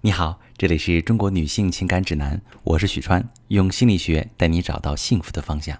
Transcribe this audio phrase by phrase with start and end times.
[0.00, 5.76] 你好，这里是中国女性情感指南，我是许川，用心理学带你找到幸福的方向。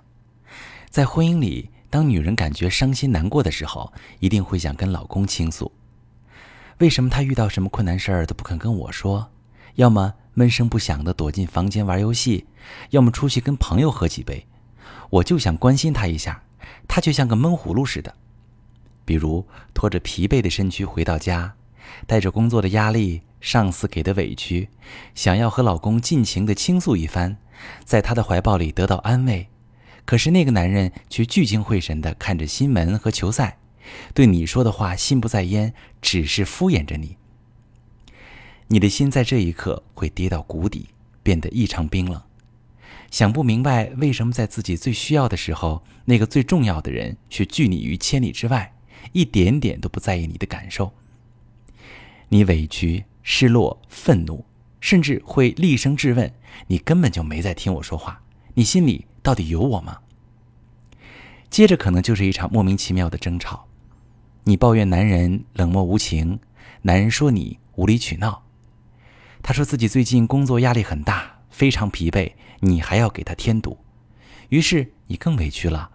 [0.91, 5.71] 在婚姻里，当女人感觉伤心难过的时候，一定会想跟老公倾诉。
[6.79, 9.31] 为什么她遇到什么困难事儿都不肯跟我说？
[9.77, 12.45] 要么闷声不响的躲进房间玩游戏，
[12.91, 14.45] 要么出去跟朋友喝几杯。
[15.11, 16.43] 我就想关心她一下，
[16.89, 18.13] 她却像个闷葫芦似的。
[19.05, 21.55] 比如拖着疲惫的身躯回到家，
[22.07, 24.69] 带着工作的压力、上司给的委屈，
[25.15, 27.37] 想要和老公尽情的倾诉一番，
[27.85, 29.49] 在他的怀抱里得到安慰。
[30.05, 33.59] 可是那个男人却聚精会神地看着新闻和球赛，
[34.15, 37.17] 对你说的话心不在焉，只是敷衍着你。
[38.69, 40.89] 你的心在这一刻会跌到谷底，
[41.23, 42.23] 变得异常冰冷，
[43.11, 48.75] 想不明白为什么在自己最需要的时候，那个最重要的人却拒你于千里之外。
[49.13, 50.93] 一点点都不在意你的感受，
[52.29, 54.45] 你委屈、失落、愤怒，
[54.81, 56.33] 甚至会厉声质问
[56.69, 58.23] ：“你根本就没在听我说话，
[58.55, 59.99] 你心里到底有我吗？”
[61.51, 63.67] 接着可能就是一场莫名其妙的争吵，
[64.45, 66.39] 你抱怨男人冷漠无情，
[66.83, 68.43] 男人说你无理取闹，
[69.43, 73.79] 他说自己最近工作压力很大，非常疲惫，你还要给他添堵，
[74.51, 75.91] 于是你更委屈了，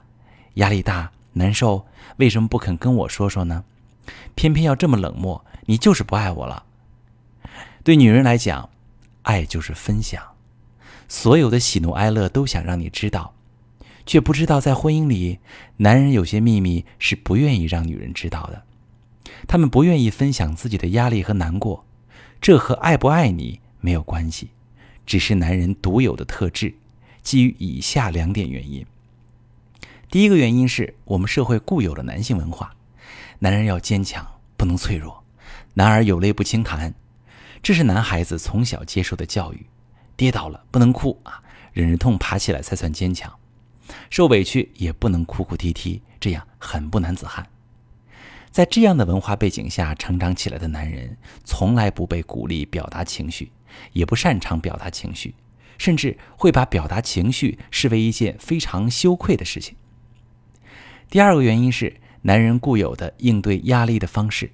[0.55, 1.11] 压力大。
[1.35, 1.87] 难受，
[2.17, 3.63] 为什么不肯跟我说说呢？
[4.35, 6.65] 偏偏要这么冷漠，你就是不爱我了。
[7.83, 8.69] 对女人来讲，
[9.23, 10.23] 爱就是分享，
[11.07, 13.33] 所有的喜怒哀乐都想让你知道，
[14.05, 15.39] 却不知道在婚姻里，
[15.77, 18.63] 男人有些秘密是不愿意让女人知道的。
[19.47, 21.85] 他们不愿意分享自己的压力和难过，
[22.39, 24.49] 这和爱不爱你没有关系，
[25.05, 26.73] 只是男人独有的特质，
[27.21, 28.85] 基于以下两点原因。
[30.09, 32.75] 第一个原因是我们社会固有的男性文化，
[33.39, 34.25] 男人要坚强，
[34.55, 35.22] 不能脆弱，
[35.75, 36.93] 男儿有泪不轻弹，
[37.61, 39.65] 这是男孩子从小接受的教育。
[40.15, 43.33] 跌倒了不能哭啊，忍着痛爬起来才算坚强，
[44.11, 47.47] 受委屈也不能哭哭啼啼，这样很不男子汉。
[48.51, 53.51] 在这样的文化背景下成长起来的男人，从来不被鼓励表达情绪，
[53.93, 55.33] 也不擅长表达情绪，
[55.79, 59.75] 甚至会把表达情绪视为一件非常羞愧的事情。
[61.09, 64.51] 第二个原因是男人固有的应对压力的方式，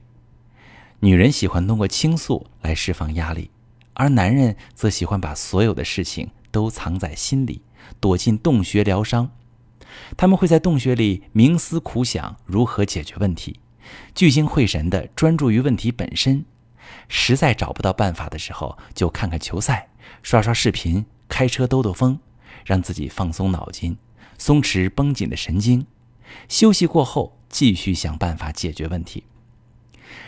[1.02, 3.52] 女人喜欢通过倾诉来释放压力，
[3.94, 7.62] 而男人则喜欢把所有的事情都藏在心里，
[8.02, 9.32] 躲进洞穴疗伤。
[10.18, 13.60] 他们会在洞穴里冥思苦想如何解决问题，
[14.14, 16.46] 聚精会神地专注于问题本身。
[17.08, 19.90] 实在找不到办法的时候，就看看球赛，
[20.22, 22.20] 刷刷视频，开车兜兜风，
[22.66, 23.98] 让自己放松脑筋，
[24.38, 25.86] 松弛绷紧的神经。
[26.48, 29.24] 休息过后，继续想办法解决问题，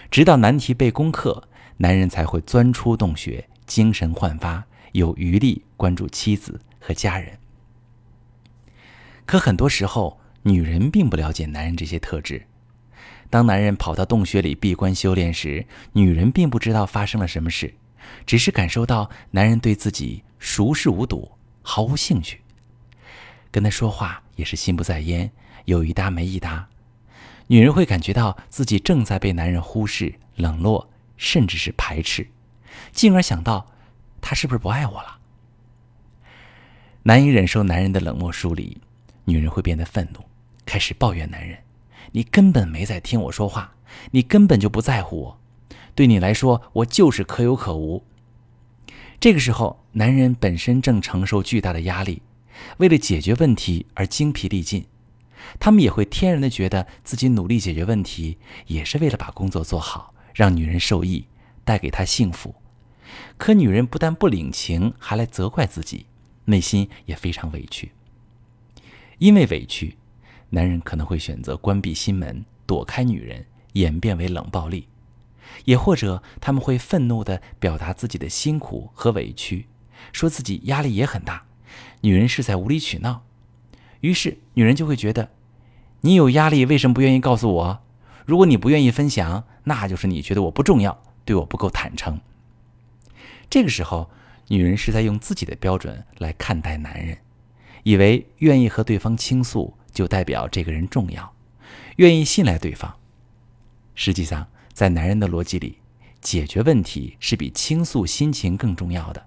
[0.10, 1.48] 直到难题被攻克，
[1.78, 7.38] 男人才会钻出洞穴，精神焕发，有余力关注妻子和家人。
[9.26, 12.46] 可很多时候，女人并不了解男人这些特质。
[13.30, 17.74] 当男人跑到洞穴里闭关修炼时，女人并不知道发生了什么事，
[18.26, 21.32] 只是感受到男人对自己熟视无睹，
[21.62, 22.42] 毫无兴趣，
[23.50, 25.32] 跟他说话也是心不在焉。
[25.66, 26.68] 有一搭没一搭，
[27.52, 32.26] 女人会感觉到自己正在被男人忽视、冷落，甚至是排斥，
[32.94, 33.70] 进而想到
[34.22, 35.20] 他是不是不爱我了？
[37.04, 38.78] 难以忍受男人的冷漠疏离，
[39.26, 40.24] 女人会变得愤怒，
[40.66, 41.58] 开始抱怨男人
[42.14, 43.74] ：“你根本没在听我说话，
[44.12, 45.42] 你根本就不在乎我，
[45.94, 48.02] 对你来说，我就是可有可无。”
[49.20, 52.22] 这个时候，男人本身正承受巨大的压力，
[52.78, 54.86] 为了解决问题而精疲力尽。
[55.60, 58.38] 他们也会天然的觉得自己努力解决问题，
[58.68, 61.28] 也是为了把工作做好，让女人受益，
[61.64, 62.56] 带给她幸福。
[63.38, 66.06] 可女人不但不领情，还来责怪自己，
[66.46, 67.92] 内心也非常委屈。
[69.18, 69.98] 因为委屈，
[70.50, 74.88] 男人可能会选择关闭心门，躲开女人，演变为冷暴力；
[75.66, 79.68] 也或者他们会愤怒地表达自己的辛苦和委屈，
[80.14, 81.46] 说自己压力也很大，
[82.02, 83.24] 女人是在无理取闹。
[84.02, 85.30] 于是，女人就会觉得，
[86.02, 87.82] 你有压力，为什么不愿意告诉我？
[88.26, 92.20] 如果你不愿意分享，那就是你觉得我不重要，对我不够坦诚。
[93.50, 94.10] 这个时候，
[94.48, 97.18] 女人是在用自己的标准来看待男人，
[97.84, 101.34] 以为愿意和对方倾诉就代表这个人重要，
[101.98, 102.96] 愿意信赖对方。
[103.94, 105.78] 实际上，在男人的逻辑里，
[106.22, 109.26] 解决问题是比倾诉心情更重要的。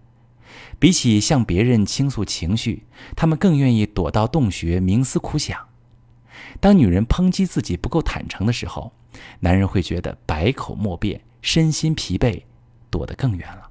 [0.78, 2.84] 比起向别人倾诉情绪，
[3.16, 5.68] 他们更愿意躲到洞穴冥思苦想。
[6.60, 8.92] 当女人抨击自己不够坦诚的时候，
[9.40, 12.42] 男人会觉得百口莫辩，身心疲惫，
[12.90, 13.70] 躲得更远了。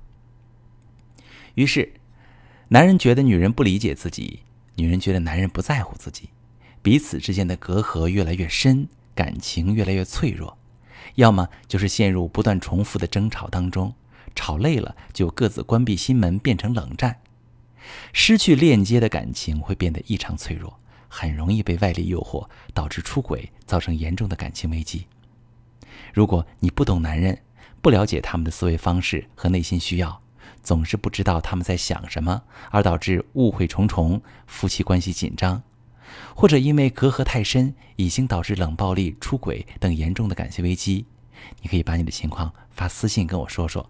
[1.55, 1.93] 于是，
[2.69, 4.39] 男人觉得女人不理解自己，
[4.75, 6.29] 女人觉得男人不在乎自己，
[6.81, 10.57] 彼此之间的隔阂越来越深，感情越来越脆弱。
[11.15, 13.93] 要么就是陷入不断重复的争吵当中，
[14.35, 17.19] 吵累了就各自关闭心门，变成冷战。
[18.13, 25.07] 失去链接的感情会变得异常脆弱，很容易被外力诱惑，导致出轨，造成严重的感情危机。
[26.13, 27.41] 如果你不懂男人，
[27.81, 30.21] 不了解他们的思维方式和内心需要，
[30.61, 35.61] 总是不知道他们在想什么，而导致误会重重，夫妻关系紧张，
[36.33, 41.05] 或者因为隔阂太深，已经导致冷暴力、出轨等严重的感情危机，
[41.61, 43.89] 你可以把你的情况发私信跟我说说，